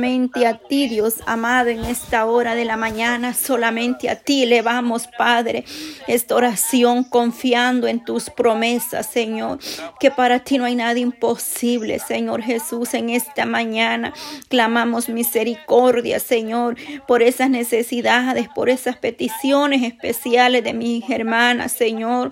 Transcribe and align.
A 0.00 0.54
ti, 0.54 0.88
Dios 0.88 1.16
amado, 1.26 1.68
en 1.68 1.84
esta 1.84 2.24
hora 2.24 2.54
de 2.54 2.64
la 2.64 2.78
mañana, 2.78 3.34
solamente 3.34 4.08
a 4.08 4.16
ti 4.16 4.46
le 4.46 4.62
vamos, 4.62 5.06
Padre, 5.18 5.64
esta 6.06 6.36
oración 6.36 7.04
confiando 7.04 7.86
en 7.86 8.02
tus 8.02 8.30
promesas, 8.30 9.04
Señor, 9.04 9.58
que 9.98 10.10
para 10.10 10.38
ti 10.38 10.56
no 10.56 10.64
hay 10.64 10.74
nada 10.74 10.98
imposible, 10.98 11.98
Señor 11.98 12.42
Jesús, 12.42 12.94
en 12.94 13.10
esta 13.10 13.44
mañana 13.44 14.14
clamamos 14.48 15.10
misericordia, 15.10 16.18
Señor, 16.18 16.76
por 17.06 17.22
esas 17.22 17.50
necesidades, 17.50 18.48
por 18.54 18.70
esas 18.70 18.96
peticiones 18.96 19.82
especiales 19.82 20.64
de 20.64 20.72
mis 20.72 21.10
hermanas, 21.10 21.72
Señor 21.72 22.30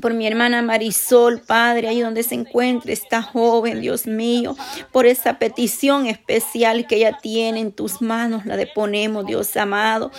por 0.00 0.14
mi 0.14 0.26
hermana 0.26 0.62
Marisol, 0.62 1.40
Padre, 1.40 1.88
ahí 1.88 2.00
donde 2.00 2.22
se 2.22 2.34
encuentre 2.34 2.92
esta 2.92 3.22
joven, 3.22 3.80
Dios 3.80 4.06
mío, 4.06 4.56
por 4.90 5.06
esa 5.06 5.38
petición 5.38 6.06
especial 6.06 6.86
que 6.86 6.96
ella 6.96 7.18
tiene 7.20 7.60
en 7.60 7.72
tus 7.72 8.00
manos, 8.00 8.46
la 8.46 8.56
deponemos, 8.56 9.26
Dios 9.26 9.56
amado, 9.56 10.10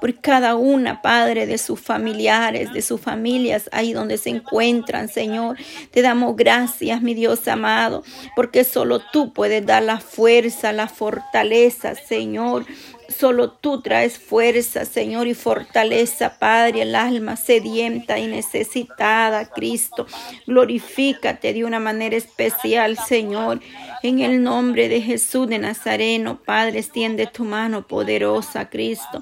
por 0.00 0.20
cada 0.20 0.56
una, 0.56 1.02
Padre, 1.02 1.46
de 1.46 1.58
sus 1.58 1.80
familiares, 1.80 2.72
de 2.72 2.82
sus 2.82 3.00
familias, 3.00 3.68
ahí 3.72 3.92
donde 3.92 4.18
se 4.18 4.30
encuentran, 4.30 5.08
Señor. 5.08 5.56
Te 5.90 6.02
damos 6.02 6.36
gracias, 6.36 7.02
mi 7.02 7.14
Dios 7.14 7.48
amado, 7.48 8.02
porque 8.36 8.64
solo 8.64 9.00
tú 9.12 9.32
puedes 9.32 9.64
dar 9.64 9.82
la 9.82 9.98
fuerza, 9.98 10.72
la 10.72 10.88
fortaleza, 10.88 11.94
Señor 11.94 12.66
Solo 13.08 13.50
tú 13.50 13.82
traes 13.82 14.18
fuerza, 14.18 14.84
Señor, 14.84 15.26
y 15.26 15.34
fortaleza, 15.34 16.38
Padre, 16.38 16.82
el 16.82 16.94
alma 16.94 17.36
sedienta 17.36 18.18
y 18.18 18.26
necesitada, 18.26 19.46
Cristo. 19.46 20.06
Glorifícate 20.46 21.52
de 21.52 21.64
una 21.64 21.78
manera 21.78 22.16
especial, 22.16 22.96
Señor. 22.96 23.60
En 24.04 24.18
el 24.18 24.42
nombre 24.42 24.88
de 24.88 25.00
Jesús 25.00 25.46
de 25.48 25.60
Nazareno, 25.60 26.40
Padre, 26.42 26.80
extiende 26.80 27.28
tu 27.28 27.44
mano 27.44 27.86
poderosa, 27.86 28.68
Cristo. 28.68 29.20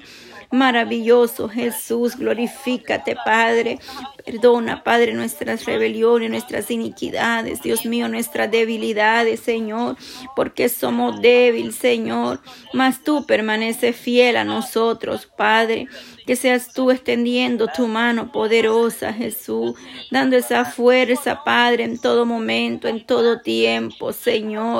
Maravilloso 0.49 1.47
Jesús, 1.47 2.17
glorifícate, 2.17 3.15
Padre. 3.23 3.79
Perdona, 4.25 4.83
Padre, 4.83 5.13
nuestras 5.13 5.65
rebeliones, 5.65 6.29
nuestras 6.29 6.69
iniquidades, 6.71 7.61
Dios 7.61 7.85
mío, 7.85 8.09
nuestras 8.09 8.51
debilidades, 8.51 9.39
Señor, 9.39 9.95
porque 10.35 10.67
somos 10.67 11.21
débiles, 11.21 11.75
Señor. 11.75 12.41
Mas 12.73 13.03
tú 13.03 13.25
permaneces 13.25 13.95
fiel 13.95 14.35
a 14.35 14.43
nosotros, 14.43 15.25
Padre. 15.37 15.87
Que 16.25 16.35
seas 16.35 16.73
tú 16.73 16.91
extendiendo 16.91 17.67
tu 17.67 17.87
mano 17.87 18.31
poderosa, 18.31 19.11
Jesús, 19.13 19.73
dando 20.11 20.35
esa 20.37 20.65
fuerza, 20.65 21.43
Padre, 21.43 21.83
en 21.83 21.99
todo 21.99 22.25
momento, 22.25 22.87
en 22.87 23.05
todo 23.05 23.41
tiempo, 23.41 24.11
Señor. 24.11 24.70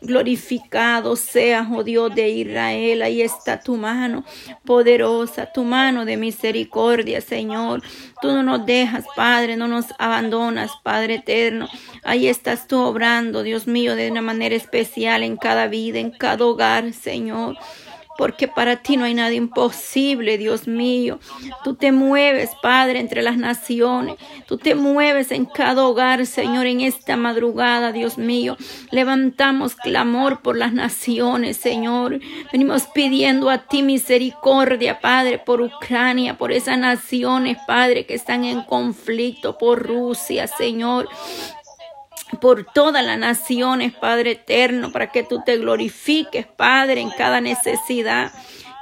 Glorificado 0.00 1.16
seas, 1.16 1.66
oh 1.72 1.82
Dios 1.82 2.14
de 2.14 2.28
Israel. 2.28 3.02
Ahí 3.02 3.22
está 3.22 3.60
tu 3.60 3.76
mano 3.76 4.24
poderosa, 4.64 5.52
tu 5.52 5.64
mano 5.64 6.04
de 6.04 6.16
misericordia, 6.16 7.20
Señor. 7.20 7.82
Tú 8.20 8.28
no 8.28 8.42
nos 8.42 8.66
dejas, 8.66 9.04
Padre, 9.14 9.56
no 9.56 9.68
nos 9.68 9.86
abandonas, 9.98 10.72
Padre 10.82 11.16
eterno. 11.16 11.68
Ahí 12.04 12.28
estás 12.28 12.66
tú 12.66 12.78
obrando, 12.78 13.42
Dios 13.42 13.66
mío, 13.66 13.96
de 13.96 14.10
una 14.10 14.22
manera 14.22 14.54
especial 14.54 15.22
en 15.22 15.36
cada 15.36 15.66
vida, 15.66 15.98
en 15.98 16.10
cada 16.10 16.44
hogar, 16.44 16.92
Señor 16.92 17.56
porque 18.16 18.48
para 18.48 18.76
ti 18.76 18.96
no 18.96 19.04
hay 19.04 19.14
nada 19.14 19.32
imposible, 19.32 20.38
Dios 20.38 20.66
mío. 20.66 21.18
Tú 21.64 21.74
te 21.74 21.92
mueves, 21.92 22.50
Padre, 22.62 23.00
entre 23.00 23.22
las 23.22 23.36
naciones. 23.36 24.16
Tú 24.46 24.58
te 24.58 24.74
mueves 24.74 25.30
en 25.32 25.44
cada 25.44 25.86
hogar, 25.86 26.26
Señor, 26.26 26.66
en 26.66 26.80
esta 26.80 27.16
madrugada, 27.16 27.92
Dios 27.92 28.18
mío. 28.18 28.56
Levantamos 28.90 29.74
clamor 29.74 30.42
por 30.42 30.56
las 30.56 30.72
naciones, 30.72 31.56
Señor. 31.56 32.20
Venimos 32.52 32.86
pidiendo 32.94 33.50
a 33.50 33.58
ti 33.58 33.82
misericordia, 33.82 35.00
Padre, 35.00 35.38
por 35.38 35.60
Ucrania, 35.60 36.38
por 36.38 36.52
esas 36.52 36.78
naciones, 36.78 37.58
Padre, 37.66 38.06
que 38.06 38.14
están 38.14 38.44
en 38.44 38.62
conflicto, 38.62 39.58
por 39.58 39.86
Rusia, 39.86 40.46
Señor 40.46 41.08
por 42.40 42.64
todas 42.64 43.04
las 43.04 43.18
naciones, 43.18 43.92
Padre 43.92 44.32
eterno, 44.32 44.92
para 44.92 45.10
que 45.10 45.22
tú 45.22 45.42
te 45.44 45.58
glorifiques, 45.58 46.46
Padre, 46.46 47.00
en 47.00 47.10
cada 47.10 47.40
necesidad. 47.40 48.32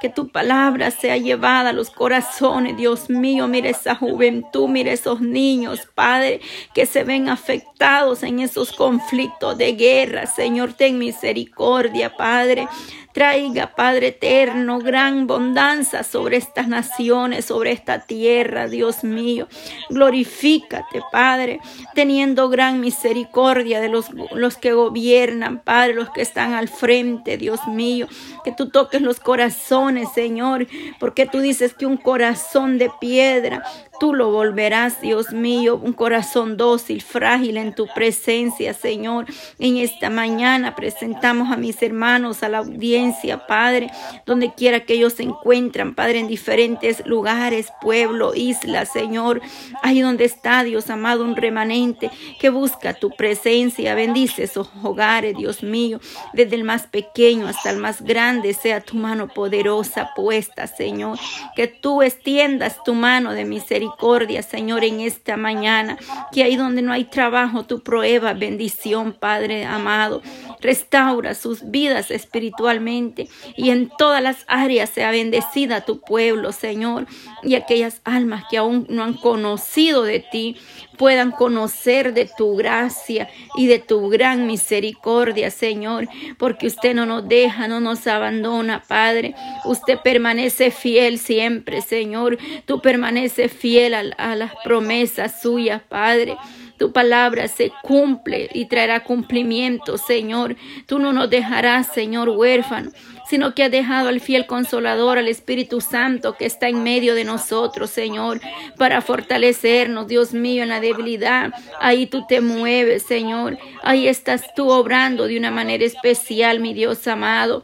Que 0.01 0.09
tu 0.09 0.27
palabra 0.27 0.91
sea 0.91 1.17
llevada 1.17 1.69
a 1.69 1.73
los 1.73 1.89
corazones, 1.89 2.75
Dios 2.75 3.09
mío. 3.09 3.47
Mire 3.47 3.69
esa 3.69 3.95
juventud, 3.95 4.67
mire 4.67 4.91
esos 4.91 5.21
niños, 5.21 5.87
Padre, 5.95 6.41
que 6.73 6.85
se 6.85 7.03
ven 7.03 7.29
afectados 7.29 8.21
en 8.23 8.39
esos 8.39 8.71
conflictos 8.73 9.57
de 9.57 9.73
guerra. 9.73 10.25
Señor, 10.25 10.73
ten 10.73 10.99
misericordia, 10.99 12.15
Padre. 12.17 12.67
Traiga, 13.15 13.67
Padre 13.77 14.07
eterno, 14.07 14.79
gran 14.79 15.25
bondanza 15.25 16.03
sobre 16.03 16.35
estas 16.35 16.67
naciones, 16.67 17.45
sobre 17.45 17.71
esta 17.71 17.99
tierra, 17.99 18.67
Dios 18.67 19.05
mío. 19.05 19.47
Glorifícate, 19.89 21.01
Padre, 21.13 21.61
teniendo 21.93 22.49
gran 22.49 22.81
misericordia 22.81 23.79
de 23.79 23.87
los, 23.87 24.09
los 24.33 24.57
que 24.57 24.73
gobiernan, 24.73 25.59
Padre, 25.59 25.93
los 25.93 26.09
que 26.09 26.21
están 26.21 26.51
al 26.51 26.67
frente, 26.67 27.37
Dios 27.37 27.65
mío. 27.69 28.07
Que 28.43 28.51
tú 28.51 28.67
toques 28.67 29.01
los 29.01 29.21
corazones, 29.21 30.09
Señor, 30.13 30.67
porque 30.99 31.25
tú 31.25 31.39
dices 31.39 31.73
que 31.73 31.85
un 31.85 31.95
corazón 31.95 32.77
de 32.77 32.91
piedra 32.99 33.63
Tú 33.97 34.13
lo 34.13 34.29
volverás, 34.29 34.99
Dios 34.99 35.31
mío, 35.31 35.79
un 35.81 35.93
corazón 35.93 36.57
dócil, 36.57 37.01
frágil 37.01 37.55
en 37.55 37.73
tu 37.73 37.87
presencia, 37.87 38.73
Señor. 38.73 39.25
En 39.57 39.77
esta 39.77 40.09
mañana 40.09 40.75
presentamos 40.75 41.51
a 41.51 41.55
mis 41.55 41.81
hermanos, 41.81 42.43
a 42.43 42.49
la 42.49 42.57
audiencia, 42.57 43.47
Padre, 43.47 43.89
donde 44.25 44.53
quiera 44.53 44.81
que 44.81 44.95
ellos 44.95 45.13
se 45.13 45.23
encuentran, 45.23 45.95
Padre, 45.95 46.19
en 46.19 46.27
diferentes 46.27 47.05
lugares, 47.05 47.69
pueblo, 47.81 48.35
isla, 48.35 48.85
Señor. 48.85 49.41
Ahí 49.81 50.01
donde 50.01 50.25
está, 50.25 50.63
Dios 50.63 50.89
amado, 50.89 51.23
un 51.23 51.37
remanente 51.37 52.11
que 52.39 52.49
busca 52.49 52.93
tu 52.93 53.11
presencia. 53.11 53.95
Bendice 53.95 54.43
esos 54.43 54.69
hogares, 54.83 55.37
Dios 55.37 55.63
mío, 55.63 56.01
desde 56.33 56.55
el 56.55 56.65
más 56.65 56.87
pequeño 56.87 57.47
hasta 57.47 57.69
el 57.69 57.77
más 57.77 58.01
grande, 58.01 58.53
sea 58.53 58.81
tu 58.81 58.97
mano 58.97 59.29
poderosa 59.29 60.11
puesta, 60.17 60.67
Señor. 60.67 61.17
Que 61.55 61.67
tú 61.67 62.01
extiendas 62.01 62.83
tu 62.83 62.93
mano 62.93 63.31
de 63.31 63.45
misericordia 63.45 63.84
misericordia, 63.85 64.41
Señor, 64.41 64.83
en 64.83 64.99
esta 64.99 65.37
mañana. 65.37 65.97
Que 66.31 66.43
ahí 66.43 66.55
donde 66.55 66.81
no 66.81 66.91
hay 66.91 67.05
trabajo, 67.05 67.63
tu 67.63 67.81
prueba 67.81 68.33
bendición, 68.33 69.13
Padre 69.13 69.65
amado. 69.65 70.21
Restaura 70.61 71.33
sus 71.35 71.69
vidas 71.69 72.11
espiritualmente 72.11 73.27
y 73.55 73.69
en 73.69 73.89
todas 73.97 74.21
las 74.21 74.45
áreas 74.47 74.89
sea 74.89 75.11
bendecida 75.11 75.81
tu 75.81 76.01
pueblo, 76.01 76.51
Señor. 76.51 77.07
Y 77.43 77.55
aquellas 77.55 78.01
almas 78.03 78.45
que 78.49 78.57
aún 78.57 78.85
no 78.89 79.03
han 79.03 79.13
conocido 79.13 80.03
de 80.03 80.19
ti 80.19 80.57
puedan 80.97 81.31
conocer 81.31 82.13
de 82.13 82.29
tu 82.37 82.55
gracia 82.55 83.29
y 83.57 83.67
de 83.67 83.79
tu 83.79 84.09
gran 84.09 84.47
misericordia, 84.47 85.51
Señor, 85.51 86.07
porque 86.37 86.67
usted 86.67 86.95
no 86.95 87.05
nos 87.05 87.27
deja, 87.27 87.67
no 87.67 87.79
nos 87.79 88.07
abandona, 88.07 88.83
Padre. 88.87 89.35
Usted 89.65 89.99
permanece 90.03 90.71
fiel 90.71 91.19
siempre, 91.19 91.81
Señor. 91.81 92.37
Tú 92.65 92.81
permaneces 92.81 93.51
fiel 93.51 93.93
a, 93.93 93.99
a 94.17 94.35
las 94.35 94.53
promesas 94.63 95.41
suyas, 95.41 95.81
Padre. 95.87 96.37
Tu 96.77 96.91
palabra 96.91 97.47
se 97.47 97.71
cumple 97.81 98.49
y 98.53 98.65
traerá 98.65 99.03
cumplimiento, 99.03 99.97
Señor. 99.97 100.55
Tú 100.85 100.99
no 100.99 101.13
nos 101.13 101.29
dejarás, 101.29 101.87
Señor, 101.87 102.29
huérfano 102.29 102.91
sino 103.27 103.55
que 103.55 103.63
ha 103.63 103.69
dejado 103.69 104.09
al 104.09 104.19
fiel 104.19 104.45
consolador, 104.45 105.17
al 105.17 105.27
Espíritu 105.27 105.81
Santo 105.81 106.37
que 106.37 106.45
está 106.45 106.69
en 106.69 106.83
medio 106.83 107.15
de 107.15 107.23
nosotros, 107.23 107.89
Señor, 107.89 108.39
para 108.77 109.01
fortalecernos, 109.01 110.07
Dios 110.07 110.33
mío, 110.33 110.63
en 110.63 110.69
la 110.69 110.79
debilidad. 110.79 111.51
Ahí 111.79 112.05
tú 112.05 112.25
te 112.27 112.41
mueves, 112.41 113.03
Señor. 113.03 113.57
Ahí 113.81 114.07
estás 114.07 114.53
tú 114.55 114.69
obrando 114.69 115.27
de 115.27 115.37
una 115.37 115.51
manera 115.51 115.83
especial, 115.83 116.59
mi 116.59 116.73
Dios 116.73 117.07
amado. 117.07 117.63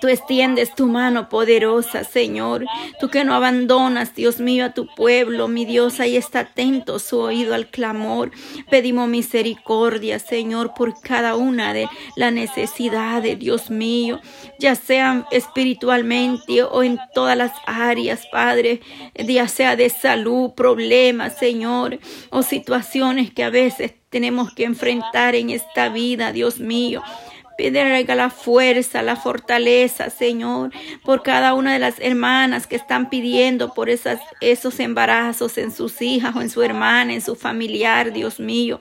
Tú 0.00 0.08
extiendes 0.08 0.74
tu 0.74 0.86
mano 0.86 1.28
poderosa, 1.28 2.04
Señor. 2.04 2.64
Tú 3.00 3.08
que 3.08 3.24
no 3.24 3.34
abandonas, 3.34 4.14
Dios 4.14 4.40
mío, 4.40 4.66
a 4.66 4.74
tu 4.74 4.86
pueblo. 4.86 5.48
Mi 5.48 5.64
Dios, 5.64 6.00
ahí 6.00 6.16
está 6.16 6.40
atento 6.40 6.98
su 6.98 7.18
oído 7.18 7.54
al 7.54 7.68
clamor. 7.68 8.30
Pedimos 8.70 9.08
misericordia, 9.08 10.18
Señor, 10.18 10.74
por 10.74 11.00
cada 11.00 11.36
una 11.36 11.72
de 11.72 11.88
las 12.16 12.32
necesidades, 12.32 13.38
Dios 13.38 13.70
mío, 13.70 14.20
ya 14.58 14.74
sean 14.74 15.26
espiritualmente 15.30 16.62
o 16.62 16.82
en 16.82 16.98
todas 17.14 17.36
las 17.36 17.52
áreas, 17.66 18.26
Padre, 18.30 18.80
ya 19.14 19.48
sea 19.48 19.76
de 19.76 19.90
salud, 19.90 20.52
problemas, 20.54 21.38
Señor, 21.38 21.98
o 22.30 22.42
situaciones 22.42 23.32
que 23.32 23.44
a 23.44 23.50
veces 23.50 23.94
tenemos 24.10 24.52
que 24.52 24.64
enfrentar 24.64 25.34
en 25.34 25.50
esta 25.50 25.88
vida, 25.88 26.32
Dios 26.32 26.60
mío. 26.60 27.02
Pide 27.56 28.04
la 28.14 28.30
fuerza, 28.30 29.02
la 29.02 29.16
fortaleza, 29.16 30.10
Señor, 30.10 30.70
por 31.04 31.22
cada 31.22 31.54
una 31.54 31.72
de 31.72 31.78
las 31.78 31.98
hermanas 32.00 32.66
que 32.66 32.76
están 32.76 33.10
pidiendo 33.10 33.74
por 33.74 33.88
esas, 33.88 34.20
esos 34.40 34.80
embarazos 34.80 35.58
en 35.58 35.72
sus 35.72 36.00
hijas 36.02 36.34
o 36.36 36.40
en 36.40 36.50
su 36.50 36.62
hermana, 36.62 37.12
en 37.12 37.20
su 37.20 37.34
familiar, 37.34 38.12
Dios 38.12 38.40
mío. 38.40 38.80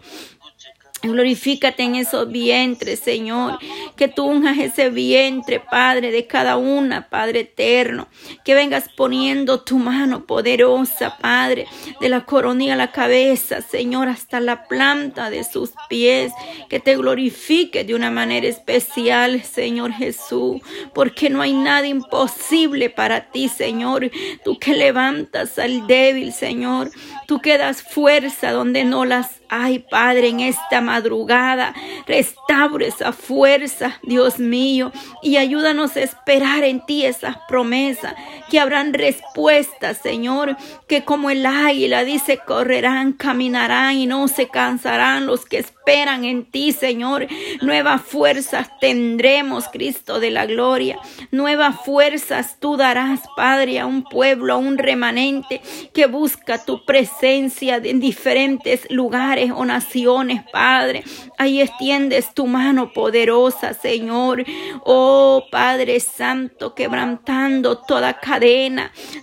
Glorifícate 1.04 1.82
en 1.82 1.96
esos 1.96 2.32
vientres, 2.32 3.00
Señor. 3.00 3.58
Que 3.96 4.08
tú 4.08 4.26
unjas 4.26 4.60
ese 4.60 4.92
vientre, 4.92 5.60
Padre, 5.60 6.12
de 6.12 6.28
cada 6.28 6.58
una, 6.58 7.10
Padre 7.10 7.42
eterno. 7.42 8.08
Que 8.46 8.54
vengas 8.54 8.86
poniendo 8.96 9.62
tu 9.62 9.80
mano 9.80 10.26
poderosa, 10.28 11.18
Padre, 11.18 11.66
de 12.00 12.10
la 12.10 12.26
coronilla 12.26 12.74
a 12.74 12.78
la 12.78 12.92
cabeza, 12.92 13.62
Señor, 13.62 14.10
hasta 14.10 14.40
la 14.40 14.68
planta 14.68 15.32
de 15.32 15.44
sus 15.44 15.72
pies. 15.90 16.34
Que 16.70 16.80
te 16.80 16.96
glorifique 16.96 17.84
de 17.84 17.96
una 17.96 18.12
manera 18.12 18.48
especial, 18.48 19.42
Señor 19.44 19.94
Jesús. 19.94 20.62
Porque 20.94 21.32
no 21.32 21.42
hay 21.42 21.54
nada 21.54 21.88
imposible 21.88 22.92
para 22.92 23.32
ti, 23.32 23.50
Señor. 23.50 24.12
Tú 24.46 24.60
que 24.60 24.76
levantas 24.76 25.58
al 25.58 25.88
débil, 25.88 26.32
Señor. 26.32 26.92
Tú 27.28 27.40
que 27.40 27.58
das 27.58 27.82
fuerza 27.82 28.52
donde 28.52 28.84
no 28.84 29.04
las 29.04 29.42
Ay, 29.54 29.80
Padre, 29.80 30.30
en 30.30 30.40
esta 30.40 30.80
madrugada, 30.92 31.74
restaure 32.06 32.88
esa 32.88 33.14
fuerza, 33.14 33.98
Dios 34.04 34.40
mío, 34.40 34.92
y 35.24 35.38
ayúdanos 35.38 35.96
a 35.96 36.02
esperar 36.02 36.66
en 36.66 36.86
ti 36.86 37.06
esas 37.06 37.38
promesas, 37.48 38.14
que 38.52 38.60
habrán 38.60 38.94
respuestas, 38.94 40.00
Señor, 40.00 40.58
que 40.86 41.06
como 41.06 41.30
el 41.30 41.46
águila 41.46 42.04
dice, 42.04 42.38
correrán, 42.46 43.14
caminarán 43.14 43.96
y 43.96 44.08
no 44.08 44.28
se 44.28 44.50
cansarán 44.50 45.26
los 45.26 45.46
que 45.46 45.58
esperan 45.58 46.26
en 46.26 46.44
ti, 46.44 46.74
Señor. 46.74 47.28
Nuevas 47.62 48.02
fuerzas 48.02 48.70
tendremos, 48.82 49.70
Cristo 49.70 50.20
de 50.20 50.32
la 50.32 50.48
gloria. 50.48 51.00
Nuevas 51.32 51.78
fuerzas 51.86 52.58
tú 52.60 52.76
darás, 52.76 53.22
Padre, 53.38 53.80
a 53.80 53.86
un 53.86 54.04
pueblo, 54.04 54.56
a 54.56 54.58
un 54.58 54.78
remanente 54.78 55.62
que 55.94 56.08
busca 56.08 56.66
tu 56.66 56.84
presencia 56.84 57.78
en 57.78 58.02
diferentes 58.02 58.86
lugares 58.90 59.52
o 59.56 59.64
naciones, 59.64 60.44
Padre. 60.52 61.06
Ahí 61.38 61.62
extiendes 61.62 62.34
tu 62.34 62.48
mano 62.48 62.92
poderosa, 62.92 63.74
Señor. 63.74 64.44
Oh 64.84 65.46
Padre 65.50 66.02
Santo, 66.02 66.76
quebrantando 66.76 67.78
toda 67.78 68.20
cadena, 68.20 68.41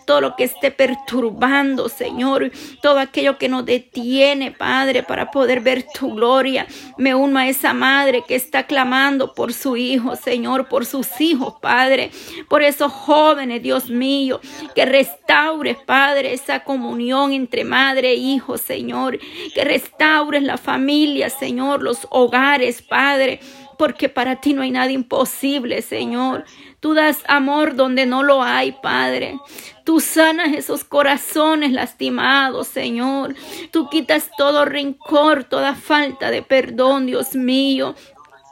todo 0.06 0.20
lo 0.20 0.36
que 0.36 0.44
esté 0.44 0.70
perturbando, 0.70 1.88
Señor, 1.88 2.50
todo 2.82 2.98
aquello 2.98 3.38
que 3.38 3.48
nos 3.48 3.64
detiene, 3.64 4.52
Padre, 4.52 5.02
para 5.02 5.30
poder 5.30 5.60
ver 5.60 5.84
tu 5.94 6.14
gloria. 6.14 6.66
Me 6.96 7.14
uno 7.14 7.38
a 7.38 7.48
esa 7.48 7.72
madre 7.72 8.22
que 8.26 8.34
está 8.34 8.66
clamando 8.66 9.34
por 9.34 9.52
su 9.52 9.76
hijo, 9.76 10.16
Señor, 10.16 10.68
por 10.68 10.86
sus 10.86 11.20
hijos, 11.20 11.54
Padre, 11.60 12.10
por 12.48 12.62
esos 12.62 12.92
jóvenes, 12.92 13.62
Dios 13.62 13.90
mío, 13.90 14.40
que 14.74 14.84
restaures, 14.84 15.76
Padre, 15.84 16.32
esa 16.32 16.64
comunión 16.64 17.32
entre 17.32 17.64
madre 17.64 18.12
e 18.12 18.14
hijo, 18.14 18.58
Señor, 18.58 19.18
que 19.54 19.64
restaures 19.64 20.42
la 20.42 20.56
familia, 20.56 21.30
Señor, 21.30 21.82
los 21.82 22.06
hogares, 22.10 22.82
Padre, 22.82 23.40
porque 23.78 24.08
para 24.08 24.40
ti 24.40 24.52
no 24.52 24.62
hay 24.62 24.70
nada 24.70 24.90
imposible, 24.90 25.82
Señor. 25.82 26.44
Tú 26.80 26.94
das 26.94 27.18
amor 27.26 27.74
donde 27.74 28.06
no 28.06 28.22
lo 28.22 28.42
hay, 28.42 28.72
Padre. 28.72 29.38
Tú 29.84 30.00
sanas 30.00 30.52
esos 30.52 30.84
corazones 30.84 31.72
lastimados, 31.72 32.68
Señor. 32.68 33.34
Tú 33.72 33.88
quitas 33.88 34.30
todo 34.36 34.64
rencor, 34.64 35.44
toda 35.44 35.74
falta 35.74 36.30
de 36.30 36.42
perdón, 36.42 37.06
Dios 37.06 37.34
mío. 37.34 37.96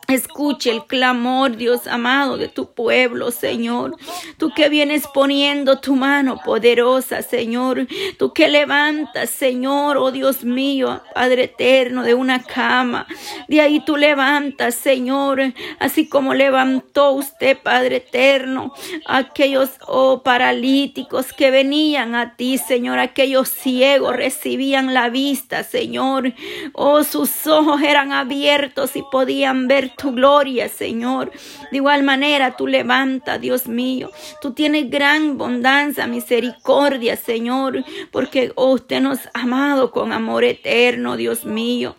Escuche 0.09 0.71
el 0.71 0.85
clamor, 0.87 1.57
Dios 1.57 1.89
amado, 1.89 2.37
de 2.37 2.47
tu 2.47 2.73
pueblo, 2.73 3.33
Señor. 3.33 3.97
Tú 4.39 4.53
que 4.55 4.69
vienes 4.69 5.09
poniendo 5.13 5.81
tu 5.81 5.97
mano 5.97 6.41
poderosa, 6.45 7.23
Señor. 7.23 7.89
Tú 8.17 8.33
que 8.33 8.47
levantas, 8.47 9.31
Señor, 9.31 9.97
oh 9.97 10.13
Dios 10.13 10.45
mío, 10.45 11.03
Padre 11.13 11.45
eterno, 11.45 12.05
de 12.05 12.15
una 12.15 12.45
cama. 12.45 13.09
De 13.49 13.61
ahí 13.61 13.81
tú 13.85 13.97
levantas, 13.97 14.77
Señor, 14.77 15.53
así 15.81 16.09
como 16.09 16.35
levantó 16.35 17.11
usted, 17.11 17.59
Padre 17.61 17.97
eterno, 17.97 18.73
aquellos, 19.07 19.71
oh 19.89 20.23
paralíticos 20.23 21.33
que 21.33 21.51
venían 21.51 22.15
a 22.15 22.37
ti, 22.37 22.59
Señor. 22.59 23.01
Aquellos 23.01 23.49
ciegos 23.49 24.15
recibían 24.15 24.95
la 24.95 25.09
vista, 25.09 25.65
Señor. 25.65 26.33
Oh, 26.75 27.03
sus 27.03 27.47
ojos 27.49 27.83
eran 27.83 28.13
abiertos 28.13 28.95
y 28.95 29.03
podían 29.11 29.67
ver 29.67 29.96
tu 29.97 30.13
gloria, 30.13 30.69
Señor. 30.69 31.31
De 31.71 31.79
igual 31.79 32.03
manera, 32.03 32.57
tú 32.57 32.67
levanta, 32.67 33.39
Dios 33.39 33.67
mío. 33.67 34.11
Tú 34.41 34.53
tienes 34.53 34.91
gran 34.91 35.31
abundancia, 35.31 36.07
misericordia, 36.07 37.17
Señor, 37.17 37.85
porque 38.11 38.53
oh, 38.55 38.75
usted 38.75 39.01
nos 39.01 39.27
ha 39.35 39.43
amado 39.43 39.91
con 39.91 40.13
amor 40.13 40.45
eterno, 40.45 41.17
Dios 41.17 41.45
mío. 41.45 41.97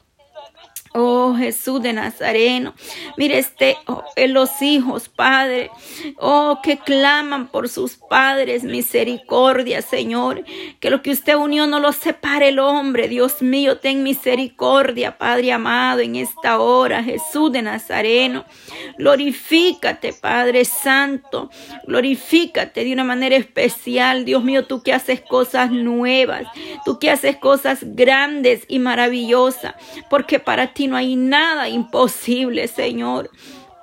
Oh 0.94 1.36
Jesús 1.36 1.82
de 1.82 1.94
Nazareno, 1.94 2.74
mire 3.18 3.38
este, 3.38 3.78
oh, 3.86 4.04
los 4.28 4.62
hijos, 4.62 5.10
Padre, 5.10 5.70
oh 6.18 6.60
que 6.64 6.78
claman 6.78 7.48
por 7.48 7.70
sus 7.70 7.96
padres, 7.96 8.64
misericordia, 8.64 9.82
Señor, 9.82 10.44
que 10.80 10.90
lo 10.90 11.02
que 11.02 11.12
usted 11.12 11.36
unió 11.36 11.68
no 11.68 11.80
lo 11.80 11.92
separe 11.92 12.50
el 12.50 12.60
hombre, 12.60 13.08
Dios 13.08 13.42
mío, 13.42 13.78
ten 13.78 14.04
misericordia, 14.04 15.18
Padre 15.18 15.52
amado, 15.52 16.00
en 16.00 16.16
esta 16.16 16.60
hora, 16.60 17.04
Jesús 17.04 17.52
de 17.52 17.62
Nazareno, 17.62 18.46
glorifícate, 18.98 20.14
Padre 20.14 20.66
Santo, 20.66 21.50
glorifícate 21.86 22.84
de 22.84 22.94
una 22.94 23.04
manera 23.04 23.36
especial, 23.36 24.26
Dios 24.26 24.44
mío, 24.44 24.66
tú 24.66 24.82
que 24.82 24.94
haces 24.94 25.22
cosas 25.22 25.72
nuevas, 25.72 26.48
tú 26.86 27.00
que 27.00 27.12
haces 27.12 27.38
cosas 27.38 27.80
grandes 27.82 28.64
y 28.68 28.80
maravillosas, 28.80 29.76
porque 30.10 30.40
para 30.40 30.74
ti 30.74 30.87
no 30.88 30.98
hay 30.98 31.16
nada 31.16 31.70
imposible, 31.70 32.68
Señor. 32.68 33.30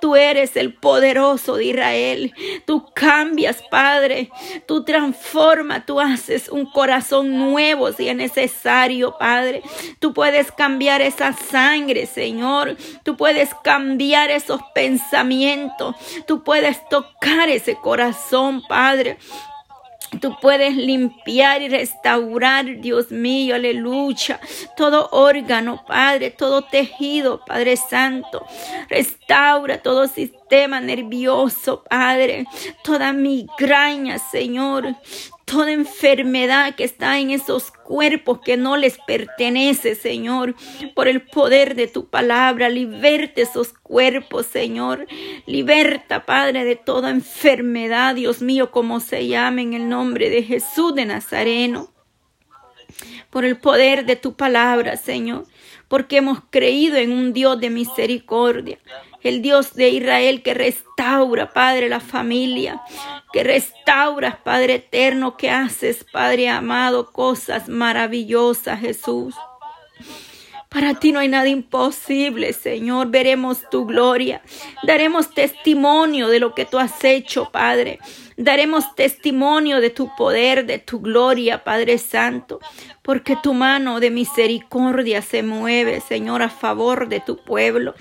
Tú 0.01 0.15
eres 0.15 0.55
el 0.55 0.73
poderoso 0.73 1.55
de 1.55 1.65
Israel. 1.65 2.33
Tú 2.65 2.91
cambias, 2.93 3.63
Padre. 3.71 4.29
Tú 4.67 4.83
transformas, 4.83 5.85
tú 5.85 5.99
haces 5.99 6.49
un 6.49 6.65
corazón 6.65 7.35
nuevo 7.35 7.91
si 7.91 8.09
es 8.09 8.15
necesario, 8.15 9.15
Padre. 9.17 9.63
Tú 9.99 10.13
puedes 10.13 10.51
cambiar 10.51 11.01
esa 11.01 11.33
sangre, 11.33 12.05
Señor. 12.05 12.77
Tú 13.03 13.17
puedes 13.17 13.49
cambiar 13.63 14.29
esos 14.29 14.61
pensamientos. 14.75 15.95
Tú 16.27 16.43
puedes 16.43 16.87
tocar 16.89 17.49
ese 17.49 17.75
corazón, 17.75 18.61
Padre. 18.67 19.17
Tú 20.21 20.37
puedes 20.41 20.75
limpiar 20.75 21.61
y 21.61 21.69
restaurar, 21.69 22.79
Dios 22.79 23.11
mío, 23.11 23.55
aleluya. 23.55 24.39
Todo 24.77 25.09
órgano, 25.11 25.83
Padre, 25.85 26.31
todo 26.31 26.61
tejido, 26.61 27.43
Padre 27.45 27.75
Santo. 27.77 28.45
Restaura 28.89 29.81
todo 29.81 30.07
sistema 30.07 30.79
nervioso, 30.79 31.83
Padre. 31.89 32.45
Toda 32.83 33.13
migraña, 33.13 34.19
Señor 34.19 34.95
toda 35.45 35.71
enfermedad 35.71 36.75
que 36.75 36.83
está 36.83 37.19
en 37.19 37.29
esos 37.29 37.71
cuerpos 37.71 38.39
que 38.43 38.57
no 38.57 38.77
les 38.77 38.97
pertenece, 39.05 39.95
Señor, 39.95 40.55
por 40.95 41.07
el 41.07 41.21
poder 41.21 41.75
de 41.75 41.87
tu 41.87 42.09
palabra. 42.09 42.69
Liberte 42.69 43.43
esos 43.43 43.71
cuerpos, 43.73 44.47
Señor. 44.47 45.05
Liberta, 45.45 46.25
Padre, 46.25 46.65
de 46.65 46.75
toda 46.75 47.11
enfermedad, 47.11 48.15
Dios 48.15 48.41
mío, 48.41 48.71
como 48.71 48.99
se 48.99 49.27
llame 49.27 49.61
en 49.61 49.73
el 49.73 49.87
nombre 49.87 50.29
de 50.29 50.43
Jesús 50.43 50.95
de 50.95 51.05
Nazareno. 51.05 51.93
Por 53.29 53.45
el 53.45 53.57
poder 53.57 54.05
de 54.05 54.15
tu 54.15 54.35
palabra, 54.35 54.97
Señor, 54.97 55.45
porque 55.87 56.17
hemos 56.17 56.39
creído 56.49 56.97
en 56.97 57.11
un 57.11 57.33
Dios 57.33 57.59
de 57.59 57.69
misericordia, 57.69 58.79
el 59.23 59.41
Dios 59.41 59.73
de 59.73 59.89
Israel 59.89 60.43
que 60.43 60.53
restaura, 60.53 61.51
Padre, 61.51 61.89
la 61.89 61.99
familia, 61.99 62.81
que 63.33 63.43
restauras, 63.43 64.37
Padre 64.37 64.75
eterno, 64.75 65.35
que 65.37 65.49
haces, 65.49 66.03
Padre 66.03 66.49
amado, 66.49 67.11
cosas 67.11 67.67
maravillosas, 67.67 68.79
Jesús. 68.79 69.35
Para 70.69 70.93
ti 70.93 71.13
no 71.13 71.19
hay 71.19 71.29
nada 71.29 71.47
imposible, 71.47 72.51
Señor. 72.51 73.07
Veremos 73.07 73.69
tu 73.69 73.85
gloria. 73.85 74.41
Daremos 74.83 75.33
testimonio 75.33 76.27
de 76.27 76.41
lo 76.41 76.53
que 76.53 76.65
tú 76.65 76.77
has 76.77 77.01
hecho, 77.05 77.49
Padre. 77.49 77.99
Daremos 78.37 78.95
testimonio 78.95 79.79
de 79.79 79.89
tu 79.89 80.09
poder, 80.15 80.65
de 80.65 80.79
tu 80.79 80.99
gloria, 80.99 81.63
Padre 81.63 81.97
Santo 81.97 82.59
porque 83.05 83.37
tu 83.41 83.53
mano 83.53 83.99
de 83.99 84.09
misericordia 84.09 85.21
se 85.21 85.43
mueve, 85.43 86.01
Señor, 86.01 86.41
a 86.41 86.49
favor 86.49 87.07
de 87.07 87.19
tu 87.19 87.37
pueblo. 87.37 87.93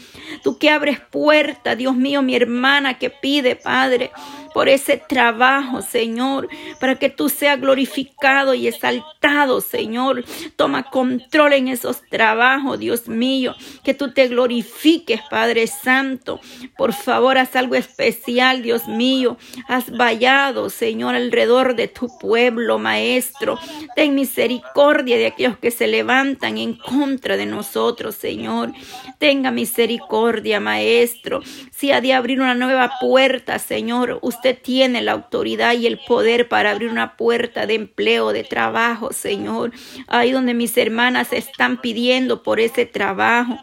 Tú 0.43 0.59
que 0.59 0.71
abres 0.71 0.99
puerta, 0.99 1.77
Dios 1.77 1.95
mío, 1.95 2.23
mi 2.23 2.35
hermana 2.35 2.99
que 2.99 3.11
pide, 3.11 3.55
Padre, 3.55 4.11
por 4.55 4.71
ese 4.71 4.97
trabajo, 4.97 5.83
Señor, 5.83 6.49
para 6.81 6.95
que 6.95 7.11
tú 7.11 7.29
seas 7.29 7.61
glorificado 7.61 8.55
y 8.55 8.67
exaltado, 8.67 9.61
Señor. 9.61 10.25
Toma 10.57 10.85
control 10.85 11.53
en 11.53 11.69
esos 11.69 12.01
trabajos, 12.09 12.79
Dios 12.79 13.07
mío, 13.07 13.55
que 13.85 13.93
tú 13.93 14.13
te 14.13 14.29
glorifiques, 14.29 15.21
Padre 15.29 15.67
Santo. 15.67 16.41
Por 16.79 16.95
favor, 16.95 17.37
haz 17.37 17.57
algo 17.57 17.75
especial, 17.75 18.63
Dios 18.63 18.89
mío. 18.89 19.37
Haz 19.69 19.91
vaya 19.91 20.24
Señor, 20.71 21.15
alrededor 21.15 21.77
de 21.77 21.89
tu 21.89 22.09
pueblo, 22.19 22.79
Maestro. 22.79 23.59
Ten 23.95 24.15
misericordia 24.15 25.19
de 25.19 25.27
aquellos 25.27 25.59
que 25.59 25.71
se 25.71 25.87
levantan 25.87 26.57
en 26.57 26.75
contra 26.75 27.37
de 27.37 27.45
nosotros, 27.45 28.15
Señor. 28.15 28.73
Tenga 29.19 29.51
misericordia, 29.51 30.61
Maestro. 30.61 31.41
Si 31.71 31.93
ha 31.93 32.01
de 32.01 32.15
abrir 32.15 32.41
una 32.41 32.55
nueva 32.55 32.93
puerta, 33.01 33.59
Señor, 33.59 34.19
usted 34.23 34.59
tiene 34.61 35.03
la 35.03 35.13
autoridad 35.13 35.75
y 35.75 35.87
el 35.87 35.99
poder 35.99 36.49
para 36.49 36.71
abrir 36.71 36.89
una 36.89 37.17
puerta 37.19 37.67
de 37.67 37.75
empleo, 37.75 38.33
de 38.33 38.45
trabajo, 38.45 39.13
Señor. 39.13 39.73
Ahí 40.07 40.33
donde 40.33 40.55
mis 40.55 40.75
hermanas 40.79 41.35
están 41.35 41.83
pidiendo 41.83 42.43
por 42.43 42.61
ese 42.61 42.87
trabajo. 42.87 43.59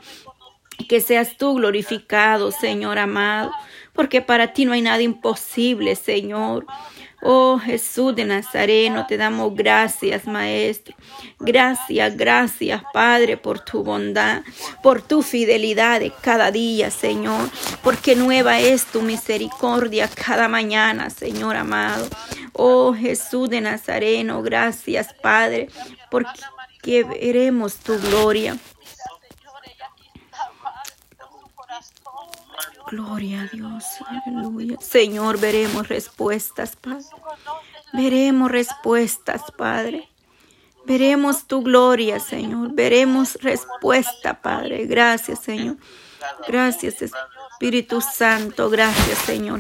Que 0.90 1.00
seas 1.00 1.38
tú 1.38 1.56
glorificado, 1.56 2.52
Señor 2.52 2.98
amado, 2.98 3.52
porque 3.94 4.22
para 4.22 4.54
ti 4.54 4.66
no 4.66 4.74
hay 4.74 4.82
nada 4.82 5.02
imposible, 5.02 5.96
Señor. 5.96 6.66
Oh 7.24 7.60
Jesús 7.60 8.16
de 8.16 8.26
Nazareno, 8.26 9.06
te 9.06 9.16
damos 9.16 9.56
gracias, 9.56 10.26
Maestro. 10.26 10.96
Gracias, 11.40 12.18
gracias, 12.18 12.82
Padre, 12.94 13.38
por 13.38 13.60
tu 13.60 13.84
bondad, 13.84 14.42
por 14.82 15.04
tu 15.04 15.22
fidelidad 15.22 16.00
de 16.00 16.12
cada 16.22 16.50
día, 16.50 16.90
Señor, 16.90 17.48
porque 17.84 18.16
nueva 18.16 18.60
es 18.60 18.86
tu 18.86 19.04
misericordia 19.04 20.08
cada 20.08 20.48
mañana, 20.48 21.12
Señor 21.12 21.58
amado. 21.58 22.08
Oh 22.54 22.94
Jesús 22.94 23.52
de 23.52 23.62
Nazareno, 23.62 24.42
gracias, 24.42 25.14
Padre, 25.22 25.70
porque 26.10 27.04
veremos 27.04 27.76
tu 27.76 28.00
gloria. 28.00 28.58
Gloria 32.92 33.44
a 33.44 33.48
Dios, 33.48 33.86
aleluya. 34.06 34.78
Señor, 34.82 35.40
veremos 35.40 35.88
respuestas, 35.88 36.76
Padre. 36.76 37.06
Veremos 37.94 38.52
respuestas, 38.52 39.42
Padre. 39.58 40.10
Veremos 40.86 41.46
tu 41.46 41.62
gloria, 41.62 42.20
Señor. 42.20 42.74
Veremos 42.74 43.36
respuesta, 43.42 44.42
Padre. 44.42 44.86
Gracias, 44.86 45.40
Señor. 45.40 45.78
Gracias, 46.48 47.02
Espíritu 47.02 48.02
Santo. 48.02 48.70
Gracias, 48.70 49.20
Señor. 49.20 49.60